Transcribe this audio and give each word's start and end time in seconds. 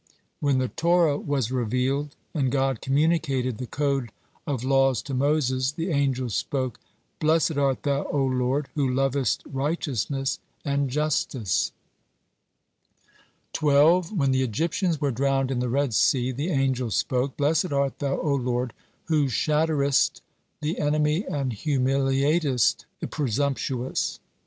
When 0.39 0.57
the 0.57 0.69
Torah 0.69 1.15
was 1.19 1.51
revealed 1.51 2.15
and 2.33 2.51
God 2.51 2.81
communicated 2.81 3.59
the 3.59 3.67
code 3.67 4.11
of 4.47 4.63
laws 4.63 4.99
to 5.03 5.13
Moses, 5.13 5.73
the 5.73 5.91
angels 5.91 6.33
spoke: 6.33 6.79
"Blessed 7.19 7.55
art 7.59 7.83
Thou, 7.83 8.05
O 8.05 8.25
Lord, 8.25 8.67
who 8.73 8.89
lovest 8.91 9.43
righteousness 9.45 10.39
and 10.65 10.89
justice." 10.89 11.71
12. 13.53 14.11
When 14.17 14.31
the 14.31 14.41
Egyptians 14.41 14.99
were 14.99 15.11
drowned 15.11 15.51
in 15.51 15.59
the 15.59 15.69
Red 15.69 15.93
Sea, 15.93 16.31
the 16.31 16.49
angels 16.49 16.95
spoke: 16.95 17.37
"Blessed 17.37 17.71
art 17.71 17.99
Thou, 17.99 18.19
O 18.19 18.33
Lord, 18.33 18.73
who 19.05 19.29
shatterest 19.29 20.21
the 20.61 20.79
enemy 20.79 21.27
and 21.27 21.53
humiliatest 21.53 22.85
the 23.01 23.07
presumptuous." 23.07 24.19